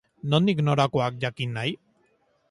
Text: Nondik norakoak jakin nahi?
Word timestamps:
Nondik 0.33 0.61
norakoak 0.69 1.19
jakin 1.25 1.53
nahi? 1.59 1.75